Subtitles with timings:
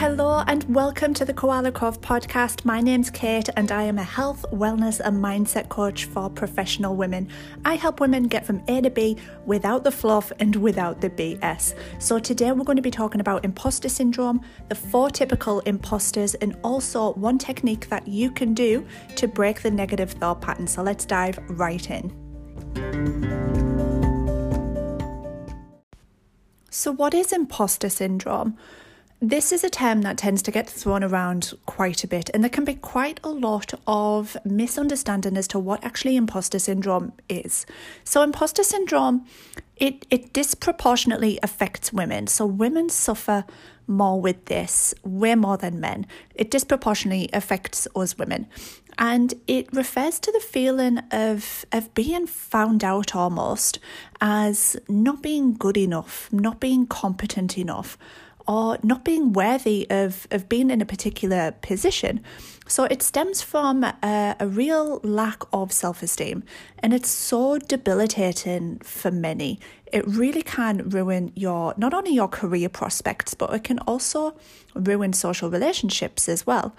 [0.00, 2.64] Hello and welcome to the Koala Cove podcast.
[2.64, 7.28] My name's Kate and I am a health, wellness, and mindset coach for professional women.
[7.66, 11.74] I help women get from A to B without the fluff and without the BS.
[11.98, 14.40] So today we're going to be talking about imposter syndrome,
[14.70, 18.86] the four typical imposters, and also one technique that you can do
[19.16, 20.66] to break the negative thought pattern.
[20.66, 22.10] So let's dive right in.
[26.70, 28.56] So, what is imposter syndrome?
[29.22, 32.48] This is a term that tends to get thrown around quite a bit, and there
[32.48, 37.66] can be quite a lot of misunderstanding as to what actually imposter syndrome is.
[38.02, 39.26] So, imposter syndrome
[39.76, 42.28] it, it disproportionately affects women.
[42.28, 43.44] So, women suffer
[43.86, 46.06] more with this, way more than men.
[46.34, 48.46] It disproportionately affects us women.
[48.96, 53.80] And it refers to the feeling of, of being found out almost
[54.22, 57.98] as not being good enough, not being competent enough
[58.46, 62.20] or not being worthy of, of being in a particular position.
[62.66, 66.44] So it stems from a, a real lack of self esteem,
[66.78, 69.58] and it's so debilitating for many.
[69.92, 74.36] It really can ruin your not only your career prospects, but it can also
[74.74, 76.76] ruin social relationships as well.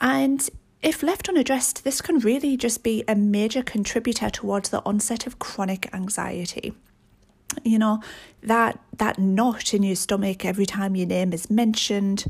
[0.00, 0.48] And
[0.82, 5.38] if left unaddressed, this can really just be a major contributor towards the onset of
[5.38, 6.72] chronic anxiety
[7.62, 8.00] you know
[8.42, 12.24] that that knot in your stomach every time your name is mentioned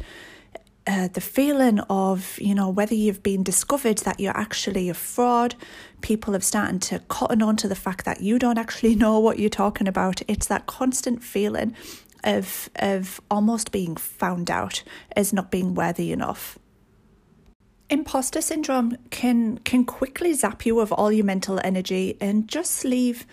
[0.86, 5.54] uh, the feeling of you know whether you've been discovered that you're actually a fraud
[6.00, 9.38] people have started to cotton on to the fact that you don't actually know what
[9.38, 10.22] you're talking about.
[10.28, 11.74] It's that constant feeling
[12.24, 14.82] of of almost being found out
[15.14, 16.58] as not being worthy enough.
[17.88, 23.26] Imposter syndrome can can quickly zap you of all your mental energy and just leave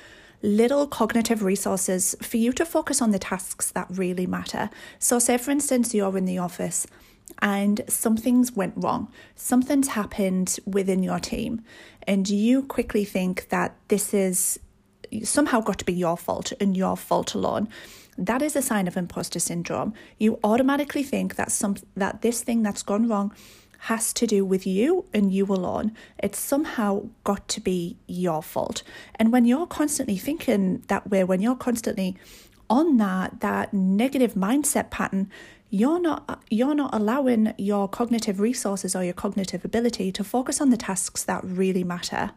[0.44, 4.70] little cognitive resources for you to focus on the tasks that really matter.
[5.00, 6.86] So, say for instance, you're in the office
[7.40, 11.64] and something's went wrong, something's happened within your team,
[12.06, 14.60] and you quickly think that this is
[15.24, 17.70] somehow got to be your fault and your fault alone.
[18.18, 19.94] That is a sign of imposter syndrome.
[20.20, 23.34] You automatically think that some that this thing that's gone wrong
[23.84, 25.92] has to do with you and you alone.
[26.18, 28.82] It's somehow got to be your fault.
[29.16, 32.16] And when you're constantly thinking that way, when you're constantly
[32.70, 35.30] on that that negative mindset pattern,
[35.70, 40.70] you're not you're not allowing your cognitive resources or your cognitive ability to focus on
[40.70, 42.32] the tasks that really matter.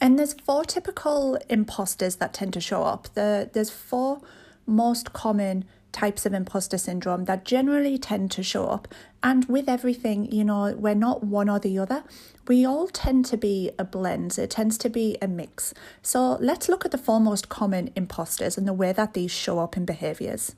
[0.00, 3.12] And there's four typical imposters that tend to show up.
[3.12, 4.22] The, there's four
[4.66, 8.88] most common types of imposter syndrome that generally tend to show up.
[9.22, 12.04] And with everything, you know, we're not one or the other.
[12.48, 15.74] We all tend to be a blend, it tends to be a mix.
[16.02, 19.58] So let's look at the four most common imposters and the way that these show
[19.58, 20.54] up in behaviors.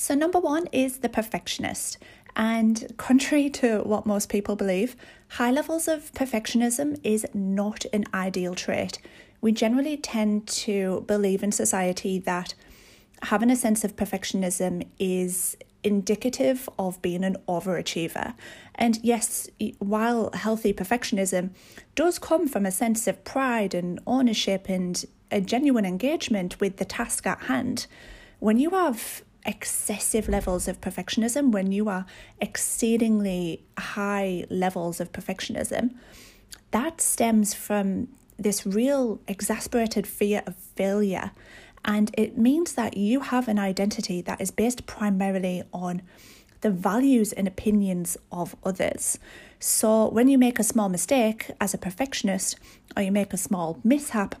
[0.00, 1.98] So, number one is the perfectionist.
[2.36, 4.96] And contrary to what most people believe,
[5.28, 8.98] high levels of perfectionism is not an ideal trait.
[9.40, 12.54] We generally tend to believe in society that
[13.22, 18.34] having a sense of perfectionism is indicative of being an overachiever.
[18.74, 21.50] And yes, while healthy perfectionism
[21.94, 26.84] does come from a sense of pride and ownership and a genuine engagement with the
[26.84, 27.86] task at hand,
[28.38, 32.06] when you have excessive levels of perfectionism, when you are
[32.40, 35.94] exceedingly high levels of perfectionism,
[36.70, 41.30] that stems from this real exasperated fear of failure.
[41.84, 46.02] And it means that you have an identity that is based primarily on
[46.60, 49.18] the values and opinions of others.
[49.60, 52.58] So when you make a small mistake as a perfectionist,
[52.96, 54.34] or you make a small mishap,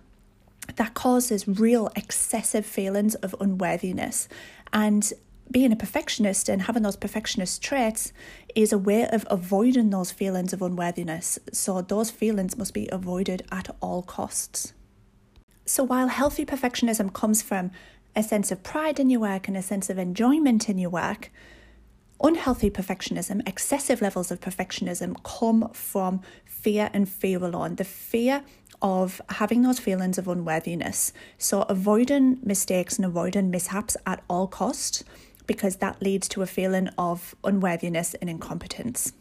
[0.78, 4.28] that causes real excessive feelings of unworthiness.
[4.72, 5.12] And
[5.50, 8.12] being a perfectionist and having those perfectionist traits
[8.54, 11.38] is a way of avoiding those feelings of unworthiness.
[11.52, 14.72] So, those feelings must be avoided at all costs.
[15.66, 17.72] So, while healthy perfectionism comes from
[18.14, 21.30] a sense of pride in your work and a sense of enjoyment in your work,
[22.22, 27.74] unhealthy perfectionism, excessive levels of perfectionism come from fear and fear alone.
[27.76, 28.44] The fear
[28.80, 31.12] of having those feelings of unworthiness.
[31.36, 35.04] So, avoiding mistakes and avoiding mishaps at all costs,
[35.46, 39.12] because that leads to a feeling of unworthiness and incompetence.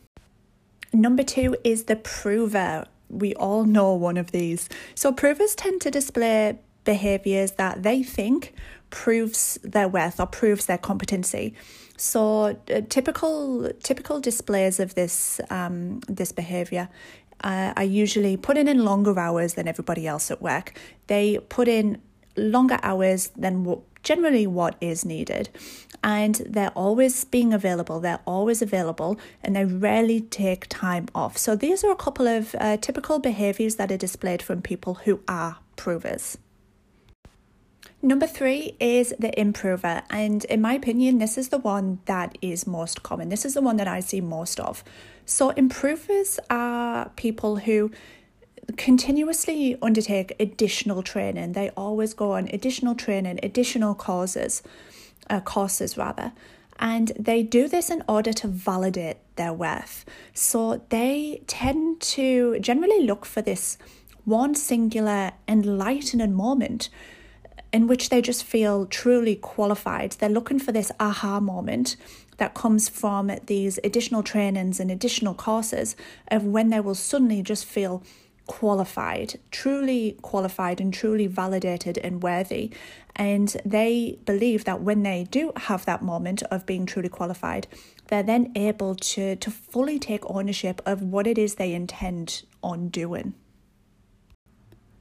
[0.94, 2.86] Number two is the prover.
[3.10, 4.70] We all know one of these.
[4.96, 8.54] So, provers tend to display behaviors that they think
[8.90, 11.54] proves their worth or proves their competency.
[11.98, 16.90] So uh, typical typical displays of this um, this behavior
[17.44, 20.74] uh, are usually putting in longer hours than everybody else at work.
[21.08, 22.02] They put in
[22.36, 25.50] longer hours than what generally what is needed.
[26.04, 31.38] And they're always being available, they're always available, and they rarely take time off.
[31.38, 35.20] So, these are a couple of uh, typical behaviors that are displayed from people who
[35.28, 36.38] are provers.
[38.02, 42.68] Number three is the improver, and in my opinion, this is the one that is
[42.68, 43.30] most common.
[43.30, 44.84] This is the one that I see most of.
[45.30, 47.92] So, improvers are people who
[48.78, 51.52] continuously undertake additional training.
[51.52, 54.64] They always go on additional training, additional courses,
[55.30, 56.32] uh, courses rather,
[56.80, 60.06] and they do this in order to validate their worth.
[60.34, 63.78] So they tend to generally look for this
[64.24, 66.88] one singular enlightening moment
[67.74, 70.12] in which they just feel truly qualified.
[70.14, 71.98] They're looking for this aha moment
[72.38, 75.96] that comes from these additional trainings and additional courses
[76.30, 78.04] of when they will suddenly just feel
[78.48, 82.72] qualified, truly qualified and truly validated and worthy.
[83.16, 87.68] And they believe that when they do have that moment of being truly qualified,
[88.08, 92.88] they're then able to, to fully take ownership of what it is they intend on
[92.90, 93.34] doing.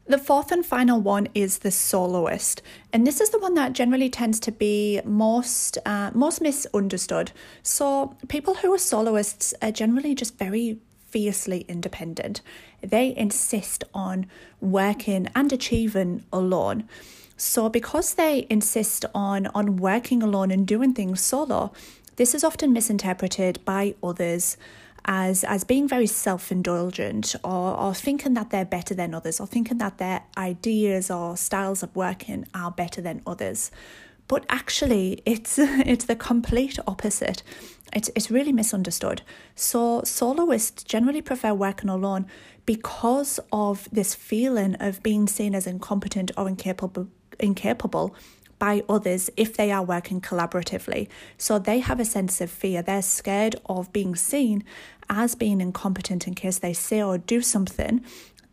[0.09, 2.63] The fourth and final one is the soloist,
[2.93, 7.33] and this is the one that generally tends to be most uh, most misunderstood.
[7.65, 12.41] So people who are soloists are generally just very fiercely independent.
[12.83, 14.27] They insist on
[14.61, 16.89] working and achieving alone.
[17.37, 21.73] So because they insist on on working alone and doing things solo,
[22.15, 24.57] this is often misinterpreted by others
[25.07, 29.79] as as being very self-indulgent or, or thinking that they're better than others or thinking
[29.79, 33.71] that their ideas or styles of working are better than others
[34.29, 37.43] but actually it's it's the complete opposite
[37.93, 39.23] it's, it's really misunderstood
[39.55, 42.27] so soloists generally prefer working alone
[42.67, 47.09] because of this feeling of being seen as incompetent or incapable
[47.39, 48.15] incapable
[48.59, 51.09] by others if they are working collaboratively.
[51.37, 52.83] So they have a sense of fear.
[52.83, 54.65] They're scared of being seen
[55.09, 58.05] as being incompetent in case they say or do something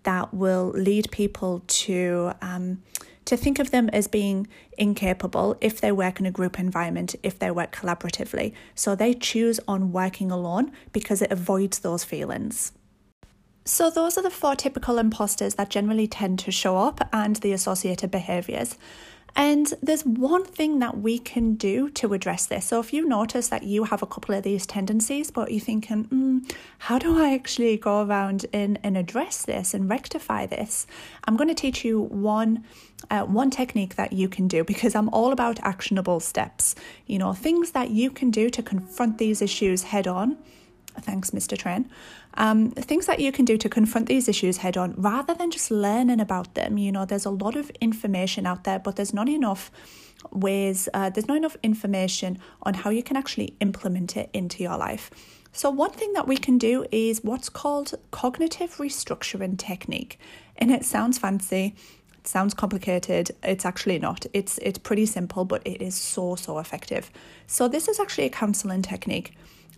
[0.03, 2.81] that will lead people to um,
[3.25, 4.47] to think of them as being
[4.77, 8.53] incapable if they work in a group environment, if they work collaboratively.
[8.75, 12.73] So they choose on working alone because it avoids those feelings.
[13.65, 17.53] So, those are the four typical imposters that generally tend to show up and the
[17.53, 18.77] associated behaviours.
[19.35, 22.65] And there's one thing that we can do to address this.
[22.65, 26.05] So, if you notice that you have a couple of these tendencies, but you're thinking,
[26.05, 30.85] mm, how do I actually go around and, and address this and rectify this?
[31.23, 32.63] I'm going to teach you one.
[33.11, 36.73] Uh, one technique that you can do because I'm all about actionable steps,
[37.05, 40.37] you know, things that you can do to confront these issues head on
[41.01, 41.57] Thanks, Mr.
[41.57, 41.89] Train.
[42.35, 45.69] Um, things that you can do to confront these issues head on rather than just
[45.69, 46.77] learning about them.
[46.77, 49.71] You know, there's a lot of information out there, but there's not enough
[50.31, 54.77] ways, uh, there's not enough information on how you can actually implement it into your
[54.77, 55.11] life.
[55.51, 60.17] So, one thing that we can do is what's called cognitive restructuring technique.
[60.57, 61.75] And it sounds fancy,
[62.17, 63.31] it sounds complicated.
[63.43, 64.25] It's actually not.
[64.33, 67.11] It's it's pretty simple, but it is so so effective.
[67.45, 69.33] So this is actually a counseling technique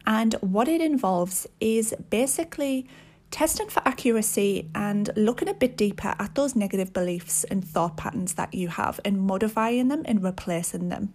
[0.06, 2.88] and what it involves is basically
[3.32, 8.36] testing for accuracy and looking a bit deeper at those negative beliefs and thought patterns
[8.36, 11.14] that you have and modifying them and replacing them.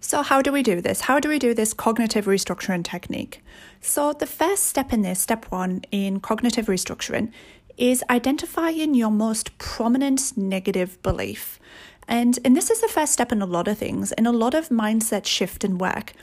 [0.00, 1.02] So, how do we do this?
[1.02, 3.42] How do we do this cognitive restructuring technique?
[3.80, 7.30] So, the first step in this, step one in cognitive restructuring,
[7.76, 11.58] is identifying your most prominent negative belief.
[12.08, 14.54] And, and this is the first step in a lot of things, in a lot
[14.54, 16.14] of mindset shift and work.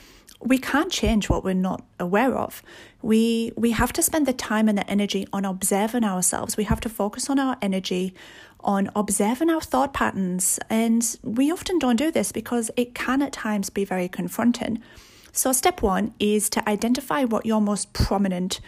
[0.42, 2.62] We can't change what we're not aware of.
[3.00, 6.58] We we have to spend the time and the energy on observing ourselves.
[6.58, 8.14] We have to focus on our energy
[8.60, 10.58] on observing our thought patterns.
[10.68, 14.82] And we often don't do this because it can at times be very confronting.
[15.32, 18.60] So, step one is to identify what your most prominent,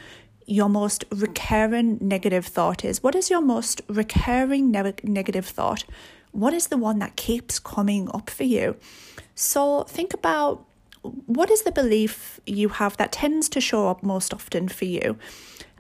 [0.47, 3.03] your most recurring negative thought is.
[3.03, 5.85] What is your most recurring ne- negative thought?
[6.33, 8.77] What is the one that keeps coming up for you?
[9.35, 10.65] So think about
[11.03, 15.17] what is the belief you have that tends to show up most often for you,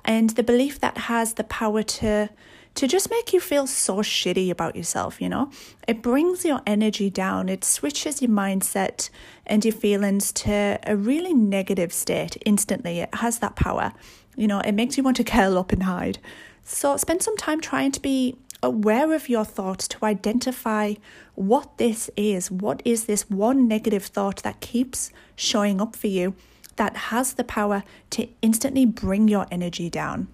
[0.04, 2.30] and the belief that has the power to
[2.78, 5.50] to just make you feel so shitty about yourself, you know?
[5.88, 9.10] It brings your energy down, it switches your mindset
[9.44, 13.00] and your feelings to a really negative state instantly.
[13.00, 13.92] It has that power.
[14.36, 16.20] You know, it makes you want to curl up and hide.
[16.62, 20.94] So spend some time trying to be aware of your thoughts to identify
[21.34, 22.50] what this is.
[22.50, 26.34] What is this one negative thought that keeps showing up for you
[26.78, 30.28] that has the power to instantly bring your energy down.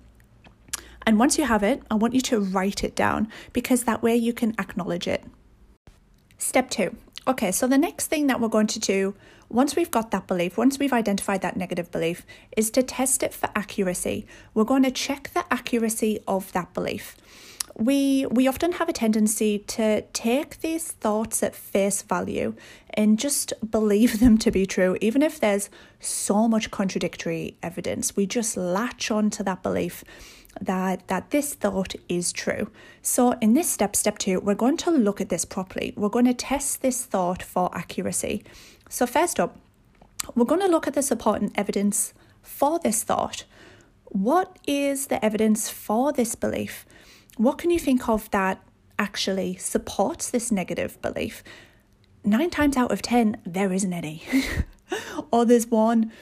[1.07, 4.15] And once you have it, I want you to write it down because that way
[4.17, 5.25] you can acknowledge it.
[6.39, 6.97] Step two.
[7.27, 9.15] Okay, so the next thing that we're going to do
[9.49, 12.27] once we've got that belief, once we've identified that negative belief,
[12.57, 14.27] is to test it for accuracy.
[14.53, 17.17] We're going to check the accuracy of that belief
[17.77, 22.55] we we often have a tendency to take these thoughts at face value
[22.91, 28.17] and just believe them to be true even if there's so much contradictory evidence.
[28.17, 30.05] We just latch on to that belief
[30.61, 32.71] that that this thought is true.
[33.03, 35.93] So in this step step 2 we're going to look at this properly.
[35.97, 38.45] We're going to test this thought for accuracy.
[38.89, 39.59] So first up
[40.37, 43.45] we're going to look at the supporting evidence for this thought.
[44.05, 46.87] What is the evidence for this belief
[47.37, 48.63] what can you think of that
[48.99, 51.43] actually supports this negative belief?
[52.25, 54.23] Nine times out of ten, there isn't any.
[55.33, 56.13] or there's one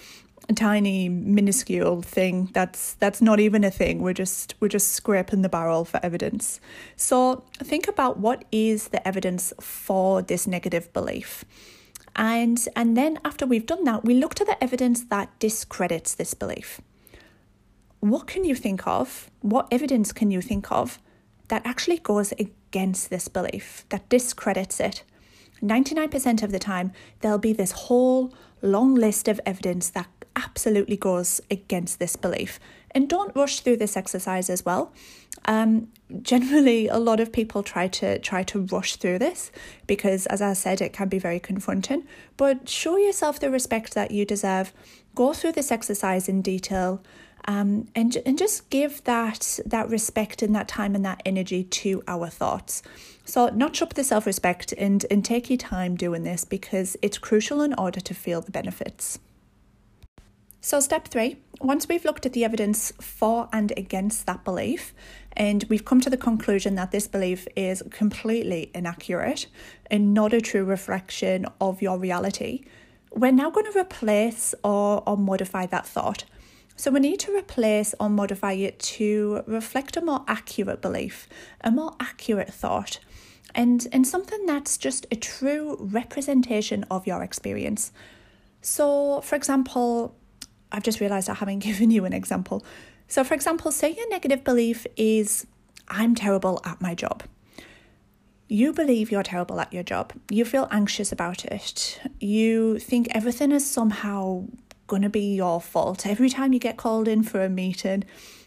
[0.54, 5.48] tiny minuscule thing that's that's not even a thing we're just we're just scraping the
[5.48, 6.60] barrel for evidence
[6.96, 11.44] so think about what is the evidence for this negative belief
[12.16, 16.34] and and then after we've done that we look to the evidence that discredits this
[16.34, 16.80] belief
[18.02, 19.30] what can you think of?
[19.42, 20.98] What evidence can you think of
[21.46, 25.04] that actually goes against this belief, that discredits it?
[25.62, 31.40] 99% of the time, there'll be this whole long list of evidence that absolutely goes
[31.48, 32.58] against this belief.
[32.90, 34.92] And don't rush through this exercise as well.
[35.44, 35.88] Um,
[36.22, 39.52] generally, a lot of people try to try to rush through this
[39.86, 42.04] because, as I said, it can be very confronting.
[42.36, 44.72] But show yourself the respect that you deserve.
[45.14, 47.00] Go through this exercise in detail
[47.46, 52.02] um, and and just give that that respect and that time and that energy to
[52.06, 52.82] our thoughts.
[53.24, 57.18] So notch up the self respect and and take your time doing this because it's
[57.18, 59.18] crucial in order to feel the benefits.
[60.64, 64.94] So step three, once we've looked at the evidence for and against that belief,
[65.32, 69.48] and we've come to the conclusion that this belief is completely inaccurate
[69.90, 72.62] and not a true reflection of your reality,
[73.10, 76.24] we're now going to replace or, or modify that thought.
[76.76, 81.28] So we need to replace or modify it to reflect a more accurate belief,
[81.60, 82.98] a more accurate thought,
[83.54, 87.92] and, and something that's just a true representation of your experience.
[88.62, 90.16] So, for example,
[90.70, 92.64] I've just realized I haven't given you an example.
[93.08, 95.46] So, for example, say your negative belief is,
[95.88, 97.24] I'm terrible at my job.
[98.48, 100.12] You believe you're terrible at your job.
[100.30, 102.00] You feel anxious about it.
[102.20, 104.44] You think everything is somehow
[104.86, 106.06] going to be your fault.
[106.06, 108.04] Every time you get called in for a meeting,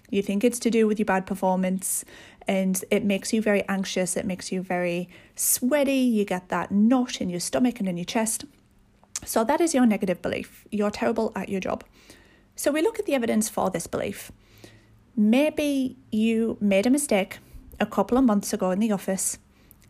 [0.09, 2.05] you think it's to do with your bad performance
[2.47, 7.19] and it makes you very anxious, it makes you very sweaty, you get that knot
[7.19, 8.45] in your stomach and in your chest.
[9.25, 10.65] So that is your negative belief.
[10.69, 11.83] You're terrible at your job.
[12.55, 14.31] So we look at the evidence for this belief.
[15.15, 17.39] Maybe you made a mistake
[17.79, 19.37] a couple of months ago in the office.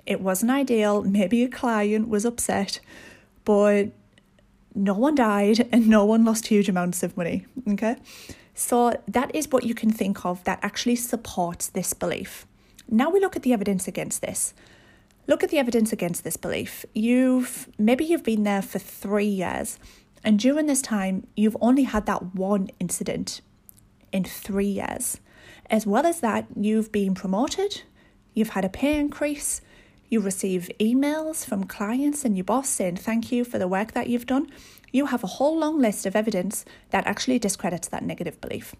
[0.05, 1.03] It wasn't ideal.
[1.03, 2.79] Maybe a client was upset,
[3.43, 3.89] but
[4.75, 7.45] no one died and no one lost huge amounts of money.
[7.69, 7.95] Okay.
[8.53, 12.45] So that is what you can think of that actually supports this belief.
[12.89, 14.53] Now we look at the evidence against this.
[15.27, 16.85] Look at the evidence against this belief.
[16.93, 19.79] You've maybe you've been there for three years,
[20.23, 23.41] and during this time, you've only had that one incident
[24.11, 25.19] in three years.
[25.69, 27.81] As well as that, you've been promoted,
[28.35, 29.61] you've had a pay increase,
[30.09, 34.07] you receive emails from clients and your boss saying thank you for the work that
[34.07, 34.47] you've done,
[34.91, 38.75] you have a whole long list of evidence that actually discredits that negative belief.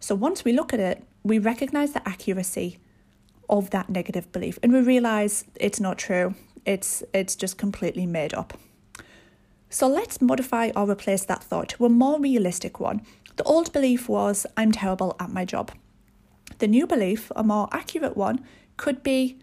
[0.00, 2.78] So once we look at it, we recognize the accuracy
[3.48, 6.34] of that negative belief and we realize it's not true.
[6.64, 8.58] It's it's just completely made up.
[9.70, 13.02] So let's modify or replace that thought to a more realistic one.
[13.36, 15.72] The old belief was I'm terrible at my job.
[16.58, 18.44] The new belief, a more accurate one,
[18.76, 19.38] could be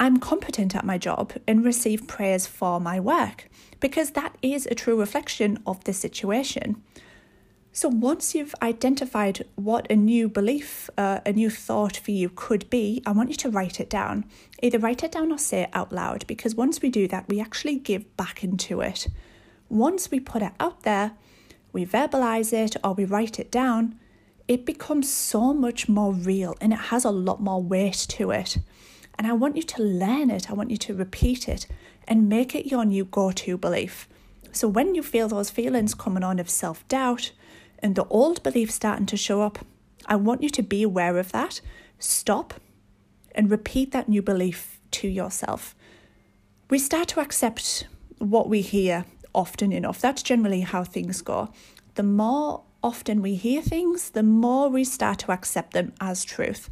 [0.00, 3.48] I'm competent at my job and receive praise for my work
[3.80, 6.82] because that is a true reflection of the situation.
[7.76, 12.70] So, once you've identified what a new belief, uh, a new thought for you could
[12.70, 14.26] be, I want you to write it down.
[14.62, 17.40] Either write it down or say it out loud because once we do that, we
[17.40, 19.08] actually give back into it.
[19.68, 21.12] Once we put it out there,
[21.72, 23.98] we verbalize it or we write it down,
[24.46, 28.58] it becomes so much more real and it has a lot more weight to it.
[29.16, 31.66] And I want you to learn it, I want you to repeat it
[32.06, 34.08] and make it your new go to belief.
[34.52, 37.32] So when you feel those feelings coming on of self doubt
[37.78, 39.58] and the old belief starting to show up,
[40.06, 41.60] I want you to be aware of that,
[41.98, 42.54] stop,
[43.34, 45.74] and repeat that new belief to yourself.
[46.70, 47.86] We start to accept
[48.18, 50.00] what we hear often enough.
[50.00, 51.50] That's generally how things go.
[51.94, 56.68] the more often we hear things, the more we start to accept them as truth.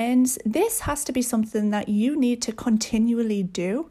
[0.00, 3.90] And this has to be something that you need to continually do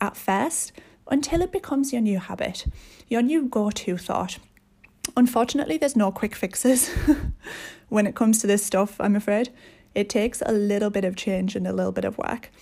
[0.00, 0.70] at first
[1.10, 2.64] until it becomes your new habit,
[3.08, 4.38] your new go to thought.
[5.16, 6.90] Unfortunately, there's no quick fixes
[7.88, 9.50] when it comes to this stuff, I'm afraid.
[9.96, 12.52] It takes a little bit of change and a little bit of work,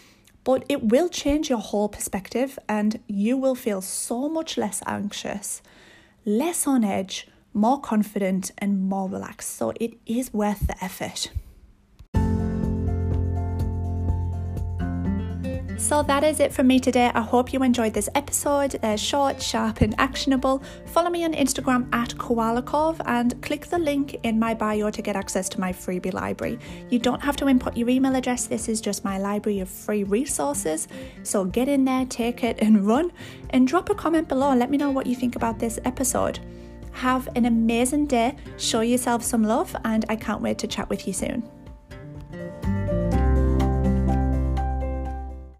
[0.42, 5.60] but it will change your whole perspective and you will feel so much less anxious,
[6.24, 9.50] less on edge, more confident, and more relaxed.
[9.54, 11.28] So it is worth the effort.
[15.86, 17.12] So that is it from me today.
[17.14, 18.72] I hope you enjoyed this episode.
[18.72, 20.60] They're short, sharp, and actionable.
[20.86, 25.00] Follow me on Instagram at Koala Cove and click the link in my bio to
[25.00, 26.58] get access to my freebie library.
[26.90, 30.02] You don't have to input your email address, this is just my library of free
[30.02, 30.88] resources.
[31.22, 33.12] So get in there, take it, and run.
[33.50, 34.50] And drop a comment below.
[34.50, 36.40] And let me know what you think about this episode.
[36.94, 41.06] Have an amazing day, show yourself some love, and I can't wait to chat with
[41.06, 41.48] you soon.